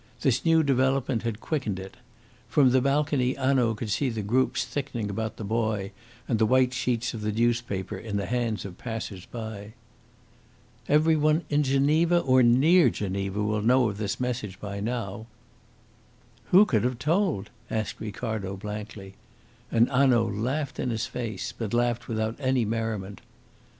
This 0.21 0.43
new 0.43 0.63
development 0.63 1.21
had 1.21 1.39
quickened 1.39 1.77
it. 1.79 1.95
From 2.49 2.71
the 2.71 2.81
balcony 2.81 3.35
Hanaud 3.35 3.75
could 3.75 3.91
see 3.91 4.09
the 4.09 4.23
groups 4.23 4.65
thickening 4.65 5.11
about 5.11 5.37
the 5.37 5.43
boy 5.43 5.91
and 6.27 6.39
the 6.39 6.45
white 6.47 6.73
sheets 6.73 7.13
of 7.13 7.21
the 7.21 7.31
newspapers 7.31 8.03
in 8.03 8.17
the 8.17 8.25
hands 8.25 8.65
of 8.65 8.79
passers 8.79 9.27
by. 9.27 9.73
"Every 10.89 11.15
one 11.15 11.45
in 11.51 11.61
Geneva 11.61 12.17
or 12.19 12.41
near 12.41 12.89
Geneva 12.89 13.43
will 13.43 13.61
know 13.61 13.89
of 13.89 13.99
this 13.99 14.19
message 14.19 14.59
by 14.59 14.79
now." 14.79 15.27
"Who 16.45 16.65
could 16.65 16.83
have 16.83 16.97
told?" 16.97 17.51
asked 17.69 17.99
Ricardo 18.01 18.57
blankly, 18.57 19.13
and 19.71 19.87
Hanaud 19.87 20.31
laughed 20.35 20.79
in 20.79 20.89
his 20.89 21.05
face, 21.05 21.53
but 21.55 21.75
laughed 21.75 22.07
without 22.07 22.35
any 22.39 22.65
merriment. 22.65 23.21